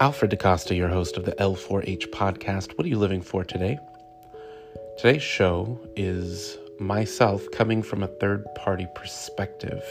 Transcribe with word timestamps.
Alfred 0.00 0.32
DaCosta, 0.32 0.74
your 0.74 0.88
host 0.88 1.16
of 1.16 1.24
the 1.24 1.32
L4H 1.32 2.10
podcast. 2.10 2.76
What 2.76 2.84
are 2.84 2.88
you 2.88 2.98
living 2.98 3.22
for 3.22 3.44
today? 3.44 3.78
Today's 4.98 5.22
show 5.22 5.80
is 5.94 6.58
myself 6.80 7.48
coming 7.52 7.80
from 7.80 8.02
a 8.02 8.08
third 8.08 8.44
party 8.56 8.88
perspective, 8.96 9.84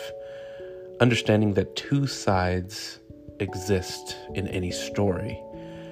understanding 0.99 1.53
that 1.53 1.77
two 1.77 2.05
sides 2.05 2.99
exist 3.39 4.17
in 4.35 4.49
any 4.49 4.71
story. 4.71 5.41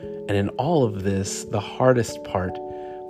And 0.02 0.32
in 0.32 0.50
all 0.50 0.84
of 0.84 1.04
this, 1.04 1.46
the 1.46 1.62
hardest 1.62 2.22
part 2.26 2.56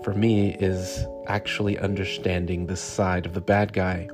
for 0.04 0.14
me 0.14 0.56
is 0.60 1.04
actually 1.28 1.80
understanding 1.80 2.68
the 2.68 2.78
side 2.78 3.26
of 3.26 3.34
the 3.34 3.42
bad 3.42 3.74
guy. 3.74 4.08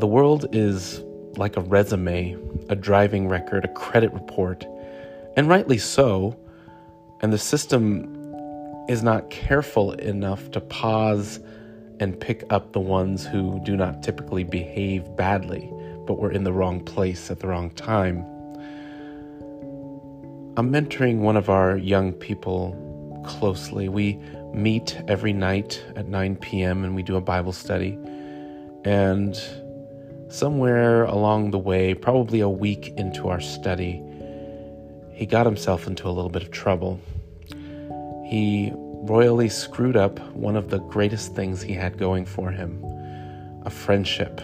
The 0.00 0.08
world 0.08 0.46
is 0.52 1.02
like 1.36 1.56
a 1.56 1.60
resume, 1.60 2.36
a 2.68 2.74
driving 2.74 3.28
record, 3.28 3.64
a 3.64 3.68
credit 3.68 4.12
report, 4.12 4.66
and 5.36 5.48
rightly 5.48 5.78
so. 5.78 6.36
And 7.20 7.32
the 7.32 7.38
system 7.38 8.34
is 8.88 9.02
not 9.02 9.30
careful 9.30 9.92
enough 9.92 10.50
to 10.50 10.60
pause 10.60 11.40
and 12.00 12.18
pick 12.18 12.44
up 12.50 12.72
the 12.72 12.80
ones 12.80 13.24
who 13.24 13.60
do 13.64 13.76
not 13.76 14.02
typically 14.02 14.44
behave 14.44 15.16
badly, 15.16 15.70
but 16.06 16.18
were 16.18 16.30
in 16.30 16.44
the 16.44 16.52
wrong 16.52 16.80
place 16.84 17.30
at 17.30 17.40
the 17.40 17.46
wrong 17.46 17.70
time. 17.70 18.26
I'm 20.56 20.70
mentoring 20.70 21.18
one 21.18 21.36
of 21.36 21.48
our 21.48 21.76
young 21.76 22.12
people 22.12 22.76
closely. 23.26 23.88
We 23.88 24.20
meet 24.52 25.00
every 25.08 25.32
night 25.32 25.82
at 25.96 26.06
9 26.08 26.36
p.m. 26.36 26.84
and 26.84 26.94
we 26.94 27.02
do 27.02 27.16
a 27.16 27.20
Bible 27.20 27.52
study. 27.52 27.98
And 28.84 29.36
somewhere 30.28 31.04
along 31.04 31.50
the 31.50 31.58
way, 31.58 31.94
probably 31.94 32.40
a 32.40 32.48
week 32.48 32.92
into 32.96 33.28
our 33.28 33.40
study, 33.40 34.02
he 35.14 35.26
got 35.26 35.46
himself 35.46 35.86
into 35.86 36.08
a 36.08 36.10
little 36.10 36.30
bit 36.30 36.42
of 36.42 36.50
trouble. 36.50 37.00
He 38.26 38.72
royally 38.74 39.48
screwed 39.48 39.96
up 39.96 40.18
one 40.32 40.56
of 40.56 40.70
the 40.70 40.78
greatest 40.78 41.34
things 41.34 41.62
he 41.62 41.74
had 41.74 41.98
going 41.98 42.26
for 42.26 42.50
him 42.50 42.82
a 43.64 43.70
friendship, 43.70 44.42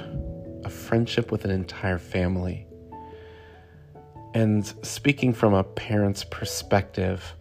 a 0.65 0.71
friendship 0.71 1.31
with 1.31 1.45
an 1.45 1.51
entire 1.51 1.99
family. 1.99 2.67
And 4.33 4.67
speaking 4.83 5.35
from 5.35 5.53
a 5.53 5.65
parent's 5.65 6.25
perspective, 6.25 7.35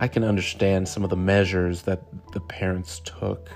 I 0.00 0.08
can 0.08 0.24
understand 0.24 0.86
some 0.86 1.04
of 1.04 1.08
the 1.08 1.16
measures 1.16 1.82
that 1.82 2.02
the 2.34 2.40
parents 2.40 3.00
took 3.00 3.48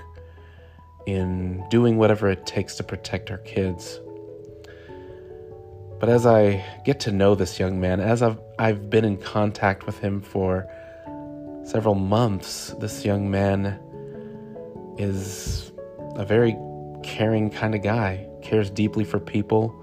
in 1.05 1.63
doing 1.69 1.97
whatever 1.97 2.29
it 2.29 2.45
takes 2.47 2.75
to 2.75 2.83
protect 2.83 3.29
our 3.29 3.37
kids. 3.39 3.99
But 6.01 6.09
as 6.09 6.25
I 6.25 6.65
get 6.83 6.99
to 7.01 7.11
know 7.11 7.35
this 7.35 7.59
young 7.59 7.79
man, 7.79 7.99
as 7.99 8.23
I've, 8.23 8.39
I've 8.57 8.89
been 8.89 9.05
in 9.05 9.17
contact 9.17 9.85
with 9.85 9.99
him 9.99 10.19
for 10.19 10.67
several 11.63 11.93
months, 11.93 12.73
this 12.79 13.05
young 13.05 13.29
man 13.29 13.79
is 14.97 15.71
a 16.15 16.25
very 16.25 16.57
caring 17.03 17.51
kind 17.51 17.75
of 17.75 17.83
guy, 17.83 18.27
cares 18.41 18.71
deeply 18.71 19.03
for 19.03 19.19
people, 19.19 19.75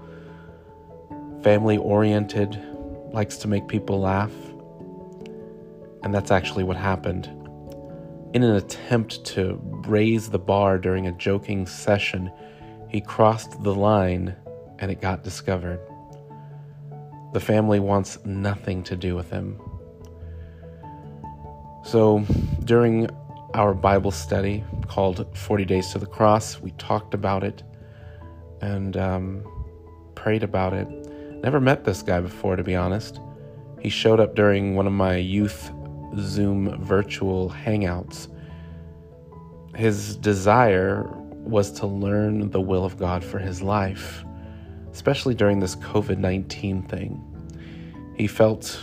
family 1.41 1.77
oriented, 1.77 2.61
likes 3.13 3.37
to 3.37 3.47
make 3.47 3.69
people 3.69 4.01
laugh. 4.01 4.33
And 6.03 6.13
that's 6.13 6.31
actually 6.31 6.65
what 6.65 6.75
happened. 6.75 7.27
In 8.33 8.43
an 8.43 8.57
attempt 8.57 9.23
to 9.27 9.57
raise 9.87 10.29
the 10.29 10.37
bar 10.37 10.79
during 10.79 11.07
a 11.07 11.13
joking 11.13 11.65
session, 11.65 12.29
he 12.89 12.99
crossed 12.99 13.63
the 13.63 13.73
line 13.73 14.35
and 14.79 14.91
it 14.91 14.99
got 14.99 15.23
discovered. 15.23 15.79
The 17.31 17.39
family 17.39 17.79
wants 17.79 18.17
nothing 18.25 18.83
to 18.83 18.95
do 18.95 19.15
with 19.15 19.29
him. 19.29 19.59
So, 21.83 22.25
during 22.63 23.09
our 23.53 23.73
Bible 23.73 24.11
study 24.11 24.63
called 24.87 25.25
40 25.37 25.65
Days 25.65 25.91
to 25.91 25.99
the 25.99 26.05
Cross, 26.05 26.61
we 26.61 26.71
talked 26.71 27.13
about 27.13 27.43
it 27.43 27.63
and 28.61 28.97
um, 28.97 29.43
prayed 30.15 30.43
about 30.43 30.73
it. 30.73 30.87
Never 31.43 31.59
met 31.59 31.83
this 31.83 32.01
guy 32.01 32.19
before, 32.19 32.55
to 32.55 32.63
be 32.63 32.75
honest. 32.75 33.19
He 33.79 33.89
showed 33.89 34.19
up 34.19 34.35
during 34.35 34.75
one 34.75 34.87
of 34.87 34.93
my 34.93 35.15
youth 35.15 35.71
Zoom 36.17 36.83
virtual 36.83 37.49
hangouts. 37.49 38.27
His 39.75 40.15
desire 40.17 41.07
was 41.31 41.71
to 41.73 41.87
learn 41.87 42.49
the 42.49 42.59
will 42.59 42.83
of 42.83 42.97
God 42.97 43.23
for 43.23 43.39
his 43.39 43.61
life 43.61 44.25
especially 44.91 45.35
during 45.35 45.59
this 45.59 45.75
COVID 45.75 46.17
19 46.17 46.83
thing. 46.83 47.21
He 48.15 48.27
felt 48.27 48.79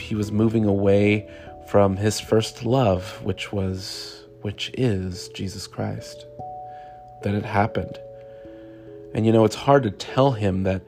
he 0.00 0.14
was 0.14 0.32
moving 0.32 0.64
away 0.64 1.30
from 1.68 1.96
his 1.96 2.20
first 2.20 2.64
love, 2.64 3.22
which 3.22 3.52
was, 3.52 4.24
which 4.42 4.70
is 4.74 5.28
Jesus 5.28 5.66
Christ. 5.66 6.26
That 7.22 7.34
it 7.34 7.44
happened. 7.44 7.98
And 9.14 9.24
you 9.24 9.32
know, 9.32 9.44
it's 9.44 9.54
hard 9.54 9.84
to 9.84 9.90
tell 9.90 10.32
him 10.32 10.64
that 10.64 10.82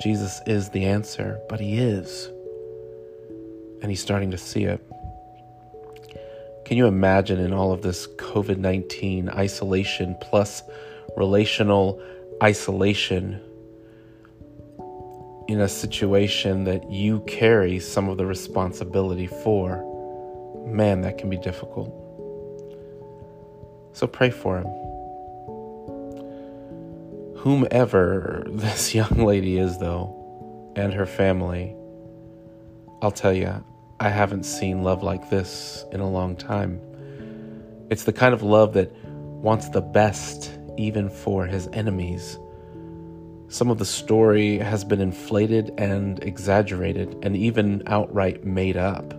Jesus 0.00 0.40
is 0.46 0.70
the 0.70 0.84
answer, 0.84 1.40
but 1.48 1.60
he 1.60 1.78
is. 1.78 2.30
And 3.82 3.90
he's 3.90 4.00
starting 4.00 4.30
to 4.30 4.38
see 4.38 4.64
it. 4.64 4.80
Can 6.64 6.76
you 6.76 6.86
imagine 6.86 7.40
in 7.40 7.52
all 7.52 7.72
of 7.72 7.82
this 7.82 8.06
COVID 8.06 8.58
19 8.58 9.28
isolation 9.30 10.16
plus 10.20 10.62
relational 11.16 12.00
isolation 12.42 13.40
in 15.50 15.60
a 15.60 15.68
situation 15.68 16.62
that 16.62 16.88
you 16.88 17.18
carry 17.26 17.80
some 17.80 18.08
of 18.08 18.16
the 18.16 18.24
responsibility 18.24 19.26
for, 19.26 19.84
man, 20.64 21.00
that 21.00 21.18
can 21.18 21.28
be 21.28 21.36
difficult. 21.36 21.92
So 23.92 24.06
pray 24.06 24.30
for 24.30 24.58
him. 24.58 24.66
Whomever 27.38 28.46
this 28.50 28.94
young 28.94 29.24
lady 29.24 29.58
is, 29.58 29.78
though, 29.78 30.72
and 30.76 30.92
her 30.92 31.06
family, 31.06 31.74
I'll 33.02 33.10
tell 33.10 33.32
you, 33.32 33.64
I 33.98 34.08
haven't 34.08 34.44
seen 34.44 34.84
love 34.84 35.02
like 35.02 35.30
this 35.30 35.84
in 35.90 35.98
a 35.98 36.08
long 36.08 36.36
time. 36.36 36.80
It's 37.90 38.04
the 38.04 38.12
kind 38.12 38.34
of 38.34 38.44
love 38.44 38.74
that 38.74 38.92
wants 39.04 39.68
the 39.70 39.80
best 39.80 40.56
even 40.78 41.10
for 41.10 41.44
his 41.44 41.68
enemies 41.72 42.38
some 43.50 43.68
of 43.68 43.78
the 43.78 43.84
story 43.84 44.58
has 44.58 44.84
been 44.84 45.00
inflated 45.00 45.74
and 45.76 46.22
exaggerated 46.22 47.16
and 47.22 47.36
even 47.36 47.82
outright 47.86 48.44
made 48.44 48.76
up. 48.76 49.12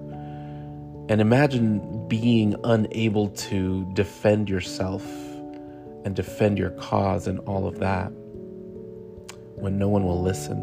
And 1.09 1.19
imagine 1.19 2.07
being 2.07 2.55
unable 2.63 3.27
to 3.27 3.85
defend 3.93 4.49
yourself 4.49 5.05
and 6.05 6.15
defend 6.15 6.57
your 6.57 6.69
cause 6.71 7.27
and 7.27 7.39
all 7.39 7.67
of 7.67 7.79
that 7.79 8.07
when 9.55 9.77
no 9.77 9.89
one 9.89 10.05
will 10.05 10.21
listen. 10.21 10.59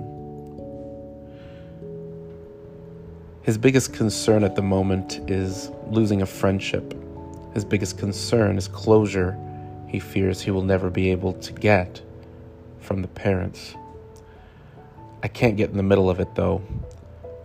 His 3.42 3.58
biggest 3.58 3.92
concern 3.92 4.44
at 4.44 4.56
the 4.56 4.62
moment 4.62 5.20
is 5.30 5.70
losing 5.90 6.22
a 6.22 6.26
friendship. 6.26 6.94
His 7.52 7.66
biggest 7.66 7.98
concern 7.98 8.56
is 8.56 8.66
closure 8.66 9.38
he 9.88 9.98
fears 9.98 10.40
he 10.40 10.50
will 10.50 10.62
never 10.62 10.88
be 10.88 11.10
able 11.10 11.34
to 11.34 11.52
get 11.52 12.00
from 12.88 13.02
the 13.02 13.08
parents. 13.08 13.76
I 15.22 15.28
can't 15.28 15.58
get 15.58 15.68
in 15.68 15.76
the 15.76 15.82
middle 15.82 16.08
of 16.08 16.20
it 16.20 16.34
though. 16.34 16.62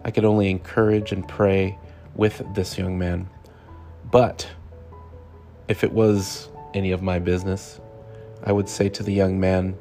I 0.06 0.10
could 0.10 0.24
only 0.24 0.50
encourage 0.50 1.12
and 1.12 1.28
pray 1.28 1.78
with 2.16 2.42
this 2.56 2.78
young 2.78 2.98
man. 2.98 3.30
But 4.10 4.50
if 5.68 5.84
it 5.84 5.92
was 5.92 6.48
any 6.74 6.92
of 6.92 7.02
my 7.02 7.20
business, 7.20 7.82
I 8.46 8.54
would 8.54 8.70
say 8.70 8.88
to 8.88 9.04
the 9.04 9.12
young 9.12 9.38
man, 9.38 9.76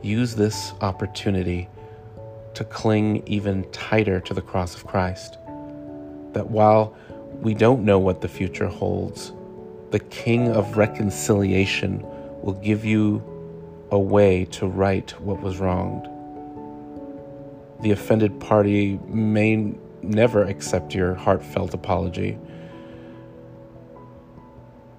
use 0.00 0.34
this 0.34 0.72
opportunity 0.80 1.68
to 2.54 2.64
cling 2.64 3.22
even 3.26 3.70
tighter 3.70 4.20
to 4.20 4.32
the 4.32 4.40
cross 4.40 4.74
of 4.74 4.86
Christ. 4.86 5.36
That 6.32 6.48
while 6.48 6.96
we 7.42 7.52
don't 7.52 7.84
know 7.84 7.98
what 7.98 8.22
the 8.22 8.28
future 8.28 8.68
holds, 8.68 9.32
the 9.90 10.00
King 10.00 10.48
of 10.48 10.78
reconciliation 10.78 12.02
will 12.42 12.58
give 12.62 12.86
you 12.86 13.22
a 13.90 13.98
way 13.98 14.44
to 14.44 14.66
right 14.66 15.10
what 15.20 15.40
was 15.40 15.58
wronged. 15.58 16.08
The 17.82 17.92
offended 17.92 18.40
party 18.40 18.98
may 19.06 19.74
never 20.02 20.42
accept 20.44 20.94
your 20.94 21.14
heartfelt 21.14 21.74
apology, 21.74 22.38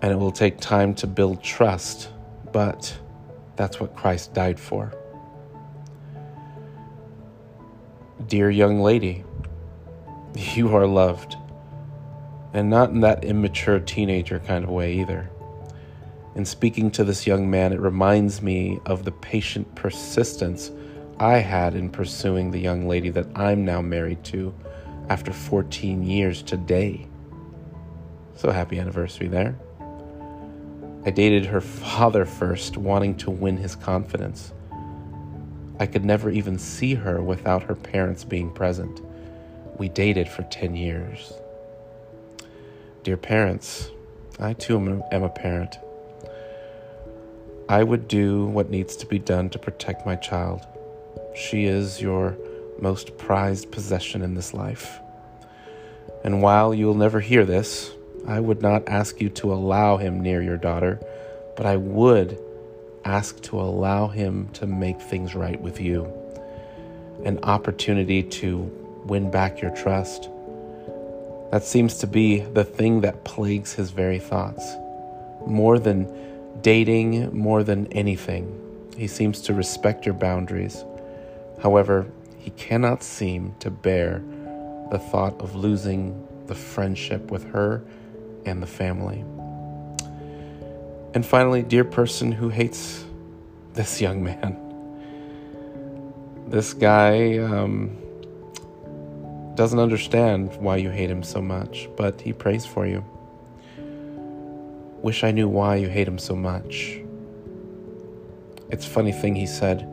and 0.02 0.12
it 0.12 0.16
will 0.16 0.32
take 0.32 0.60
time 0.60 0.94
to 0.96 1.08
build 1.08 1.44
trust, 1.44 2.10
but 2.52 2.98
that's 3.56 3.80
what 3.80 3.96
Christ 3.96 4.34
died 4.34 4.60
for. 4.60 4.94
Dear 8.28 8.50
young 8.50 8.82
lady, 8.82 9.24
you 10.36 10.76
are 10.76 10.88
loved, 10.88 11.36
and 12.54 12.70
not 12.70 12.90
in 12.90 13.02
that 13.02 13.24
immature 13.24 13.80
teenager 13.80 14.40
kind 14.40 14.64
of 14.64 14.70
way 14.70 14.94
either. 14.94 15.30
In 16.36 16.46
speaking 16.46 16.92
to 16.92 17.04
this 17.04 17.26
young 17.26 17.50
man, 17.50 17.74
it 17.74 17.80
reminds 17.80 18.42
me 18.42 18.80
of 18.86 19.04
the 19.04 19.12
patient 19.12 19.74
persistence 19.76 20.72
I 21.20 21.38
had 21.38 21.74
in 21.74 21.90
pursuing 21.90 22.52
the 22.52 22.60
young 22.60 22.88
lady 22.88 23.10
that 23.10 23.28
I'm 23.36 23.66
now 23.66 23.82
married 23.82 24.24
to 24.26 24.54
after 25.10 25.34
14 25.34 26.04
years 26.04 26.44
today. 26.44 27.08
So 28.36 28.52
happy 28.52 28.80
anniversary 28.80 29.28
there. 29.28 29.58
I 31.06 31.10
dated 31.10 31.46
her 31.48 31.62
father 31.62 32.26
first, 32.26 32.78
wanting 32.78 33.16
to 33.18 33.32
win 33.32 33.58
his 33.58 33.76
confidence. 33.76 34.54
I 35.80 35.88
could 35.88 36.06
never 36.06 36.30
even 36.30 36.60
see 36.60 36.94
her 36.94 37.22
without 37.22 37.64
her 37.64 37.76
parents 37.76 38.24
being 38.24 38.52
present. 38.52 39.02
We 39.78 39.90
dated 39.90 40.30
for 40.30 40.44
10 40.44 40.76
years. 40.76 41.34
Dear 43.04 43.18
parents, 43.18 43.90
I 44.40 44.54
too 44.54 44.78
am 44.78 45.24
a 45.24 45.30
parent. 45.30 45.80
I 47.70 47.84
would 47.84 48.08
do 48.08 48.48
what 48.48 48.72
needs 48.72 48.96
to 48.96 49.06
be 49.06 49.20
done 49.20 49.52
to 49.52 49.60
protect 49.60 50.04
my 50.04 50.16
child. 50.16 50.66
She 51.36 51.66
is 51.66 52.02
your 52.02 52.36
most 52.80 53.16
prized 53.20 53.72
possession 53.72 54.24
in 54.24 54.34
this 54.34 54.56
life. 54.56 55.00
And 56.24 56.42
while 56.42 56.74
you'll 56.74 56.96
never 56.96 57.20
hear 57.20 57.46
this, 57.46 57.92
I 58.28 58.40
would 58.40 58.64
not 58.64 58.90
ask 58.90 59.22
you 59.22 59.30
to 59.30 59.54
allow 59.54 59.98
him 59.98 60.20
near 60.20 60.42
your 60.42 60.58
daughter, 60.58 61.00
but 61.56 61.68
I 61.68 61.78
would 61.78 62.40
ask 63.06 63.40
to 63.44 63.62
allow 63.62 64.08
him 64.08 64.50
to 64.54 64.66
make 64.66 65.00
things 65.00 65.36
right 65.36 65.62
with 65.62 65.80
you. 65.80 66.12
An 67.24 67.38
opportunity 67.44 68.24
to 68.24 68.58
win 69.06 69.30
back 69.30 69.62
your 69.62 69.76
trust. 69.76 70.28
That 71.52 71.64
seems 71.64 72.00
to 72.00 72.08
be 72.08 72.40
the 72.40 72.64
thing 72.64 73.02
that 73.02 73.26
plagues 73.26 73.74
his 73.74 73.92
very 73.92 74.20
thoughts. 74.20 74.74
More 75.46 75.78
than 75.78 76.08
dating, 76.62 77.38
more 77.38 77.64
than 77.64 77.88
anything, 77.94 78.56
he 78.98 79.08
seems 79.08 79.42
to 79.42 79.54
respect 79.54 80.06
your 80.06 80.16
boundaries. 80.16 80.84
However, 81.62 82.12
he 82.38 82.52
cannot 82.52 83.04
seem 83.04 83.56
to 83.60 83.70
bear 83.70 84.24
the 84.92 85.00
thought 85.00 85.40
of 85.42 85.56
losing 85.56 86.28
the 86.48 86.56
friendship 86.56 87.32
with 87.32 87.46
her 87.52 87.84
and 88.46 88.62
the 88.62 88.68
family. 88.68 89.24
And 91.14 91.26
finally, 91.26 91.64
dear 91.64 91.84
person 91.84 92.32
who 92.32 92.50
hates 92.50 93.06
this 93.74 94.02
young 94.02 94.24
man, 94.24 94.58
this 96.48 96.74
guy 96.74 97.38
um, 97.38 97.98
doesn't 99.56 99.80
understand 99.80 100.56
why 100.56 100.78
you 100.78 100.90
hate 100.90 101.10
him 101.10 101.24
so 101.24 101.42
much, 101.42 101.90
but 101.96 102.22
he 102.22 102.34
prays 102.34 102.66
for 102.66 102.86
you. 102.86 103.04
Wish 105.10 105.24
I 105.24 105.32
knew 105.32 105.48
why 105.48 105.78
you 105.78 105.90
hate 105.90 106.08
him 106.08 106.20
so 106.20 106.36
much. 106.36 107.02
It's 108.70 108.86
a 108.86 108.90
funny 108.90 109.12
thing 109.12 109.34
he 109.34 109.48
said. 109.48 109.90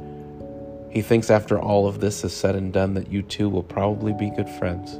He 0.91 1.01
thinks 1.01 1.31
after 1.31 1.59
all 1.59 1.89
of 1.89 2.01
this 2.01 2.23
is 2.23 2.37
said 2.37 2.55
and 2.55 2.71
done 2.71 2.93
that 2.93 3.11
you 3.11 3.23
two 3.23 3.49
will 3.49 3.63
probably 3.63 4.13
be 4.13 4.29
good 4.29 4.47
friends. 4.47 4.99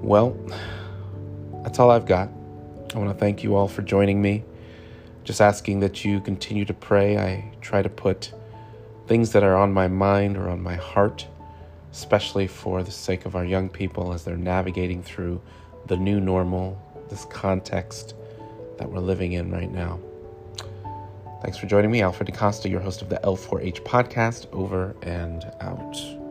Well, 0.00 0.36
that's 1.64 1.80
all 1.80 1.90
I've 1.90 2.06
got. 2.06 2.28
I 2.94 2.98
want 2.98 3.10
to 3.10 3.18
thank 3.18 3.42
you 3.42 3.56
all 3.56 3.66
for 3.66 3.82
joining 3.82 4.22
me. 4.22 4.44
Just 5.24 5.40
asking 5.40 5.80
that 5.80 6.04
you 6.04 6.20
continue 6.20 6.66
to 6.66 6.74
pray. 6.74 7.18
I 7.18 7.52
try 7.62 7.82
to 7.82 7.88
put 7.88 8.32
things 9.08 9.32
that 9.32 9.42
are 9.42 9.56
on 9.56 9.72
my 9.72 9.88
mind 9.88 10.36
or 10.36 10.48
on 10.48 10.62
my 10.62 10.76
heart, 10.76 11.26
especially 11.90 12.46
for 12.46 12.84
the 12.84 12.92
sake 12.92 13.26
of 13.26 13.34
our 13.34 13.44
young 13.44 13.68
people 13.68 14.12
as 14.12 14.22
they're 14.22 14.36
navigating 14.36 15.02
through 15.02 15.40
the 15.86 15.96
new 15.96 16.20
normal, 16.20 16.80
this 17.08 17.24
context 17.26 18.14
that 18.78 18.90
we're 18.90 19.00
living 19.00 19.32
in 19.32 19.50
right 19.50 19.70
now. 19.70 20.00
Thanks 21.42 21.58
for 21.58 21.66
joining 21.66 21.90
me, 21.90 22.02
Alfred 22.02 22.26
DaCosta, 22.26 22.68
your 22.68 22.80
host 22.80 23.02
of 23.02 23.08
the 23.08 23.20
L4H 23.22 23.82
podcast. 23.82 24.46
Over 24.52 24.96
and 25.02 25.44
out. 25.60 26.25